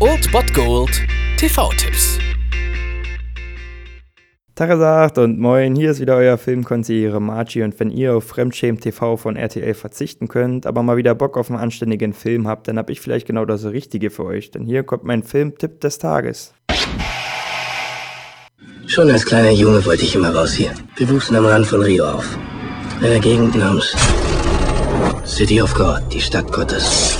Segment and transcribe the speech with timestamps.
[0.00, 0.90] Old Bot Gold
[1.38, 2.18] TV-Tipps.
[4.54, 9.16] Tagesagt und moin, hier ist wieder euer Filmkonsigliere Margie und wenn ihr auf Fremdschämen TV
[9.16, 12.90] von RTL verzichten könnt, aber mal wieder Bock auf einen anständigen Film habt, dann hab
[12.90, 16.52] ich vielleicht genau das Richtige für euch, denn hier kommt mein Filmtipp des Tages.
[18.86, 20.72] Schon als kleiner Junge wollte ich immer raus hier.
[20.96, 22.38] Wir wuchsen am Rand von Rio auf.
[23.00, 23.96] In einer Gegend namens
[25.24, 27.16] City of God, die Stadt Gottes.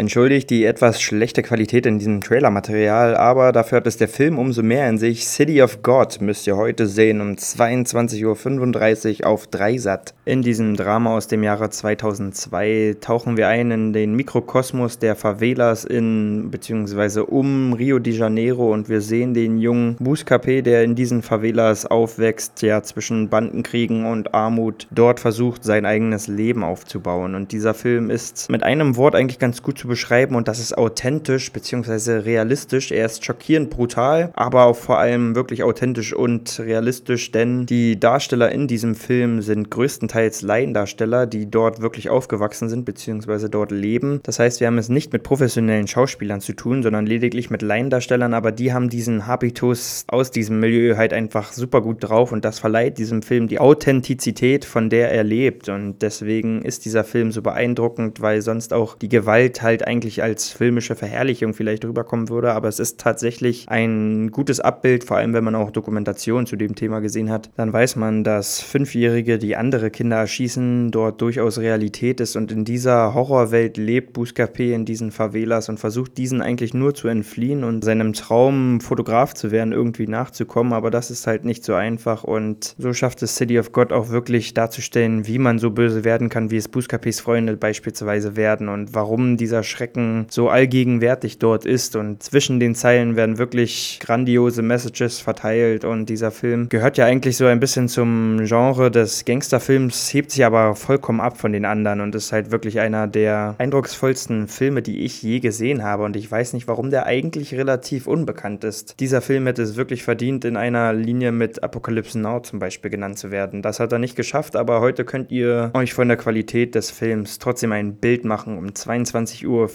[0.00, 4.62] Entschuldigt die etwas schlechte Qualität in diesem Trailermaterial, aber dafür hat es der Film umso
[4.62, 5.28] mehr in sich.
[5.28, 10.14] City of God müsst ihr heute sehen um 22.35 Uhr auf Dreisat.
[10.24, 15.84] In diesem Drama aus dem Jahre 2002 tauchen wir ein in den Mikrokosmos der Favelas
[15.84, 17.20] in bzw.
[17.20, 22.62] um Rio de Janeiro und wir sehen den jungen Buscapé, der in diesen Favelas aufwächst,
[22.62, 28.48] ja zwischen Bandenkriegen und Armut dort versucht sein eigenes Leben aufzubauen und dieser Film ist
[28.48, 32.20] mit einem Wort eigentlich ganz gut zu beschreiben und das ist authentisch bzw.
[32.20, 32.90] realistisch.
[32.90, 38.50] Er ist schockierend brutal, aber auch vor allem wirklich authentisch und realistisch, denn die Darsteller
[38.50, 43.48] in diesem Film sind größtenteils Laiendarsteller, die dort wirklich aufgewachsen sind bzw.
[43.50, 44.20] dort leben.
[44.22, 48.32] Das heißt, wir haben es nicht mit professionellen Schauspielern zu tun, sondern lediglich mit Laiendarstellern,
[48.32, 52.58] aber die haben diesen Habitus aus diesem Milieu halt einfach super gut drauf und das
[52.58, 57.42] verleiht diesem Film die Authentizität, von der er lebt und deswegen ist dieser Film so
[57.42, 62.52] beeindruckend, weil sonst auch die Gewalt halt halt eigentlich als filmische Verherrlichung vielleicht rüberkommen würde,
[62.54, 66.74] aber es ist tatsächlich ein gutes Abbild, vor allem wenn man auch Dokumentation zu dem
[66.74, 72.20] Thema gesehen hat, dann weiß man, dass Fünfjährige, die andere Kinder erschießen, dort durchaus Realität
[72.20, 76.92] ist und in dieser Horrorwelt lebt Buscapé in diesen Favelas und versucht diesen eigentlich nur
[76.92, 81.62] zu entfliehen und seinem Traum Fotograf zu werden irgendwie nachzukommen, aber das ist halt nicht
[81.62, 85.70] so einfach und so schafft es City of God auch wirklich darzustellen, wie man so
[85.70, 90.48] böse werden kann, wie es Buscapés Freunde beispielsweise werden und warum dieser dieser Schrecken so
[90.48, 91.96] allgegenwärtig dort ist.
[91.96, 95.84] Und zwischen den Zeilen werden wirklich grandiose Messages verteilt.
[95.84, 100.44] Und dieser Film gehört ja eigentlich so ein bisschen zum Genre des Gangsterfilms, hebt sich
[100.44, 105.00] aber vollkommen ab von den anderen und ist halt wirklich einer der eindrucksvollsten Filme, die
[105.00, 106.04] ich je gesehen habe.
[106.04, 108.98] Und ich weiß nicht, warum der eigentlich relativ unbekannt ist.
[109.00, 113.18] Dieser Film hätte es wirklich verdient, in einer Linie mit Apocalypse Now zum Beispiel genannt
[113.18, 113.62] zu werden.
[113.62, 117.38] Das hat er nicht geschafft, aber heute könnt ihr euch von der Qualität des Films
[117.38, 119.68] trotzdem ein Bild machen um 22 Uhr Uhr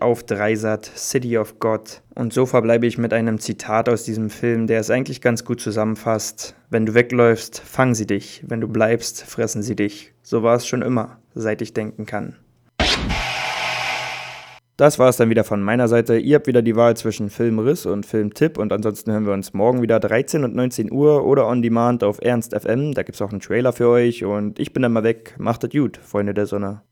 [0.00, 2.02] auf Dreisat City of God.
[2.14, 5.60] Und so verbleibe ich mit einem Zitat aus diesem Film, der es eigentlich ganz gut
[5.60, 6.54] zusammenfasst.
[6.68, 8.42] Wenn du wegläufst, fangen sie dich.
[8.46, 10.12] Wenn du bleibst, fressen sie dich.
[10.22, 12.36] So war es schon immer, seit ich denken kann.
[14.76, 16.18] Das war es dann wieder von meiner Seite.
[16.18, 19.82] Ihr habt wieder die Wahl zwischen Filmriss und Filmtipp und ansonsten hören wir uns morgen
[19.82, 22.94] wieder 13 und 19 Uhr oder on demand auf Ernst FM.
[22.94, 25.34] Da gibt es auch einen Trailer für euch und ich bin dann mal weg.
[25.36, 26.82] Macht es gut, Freunde der Sonne.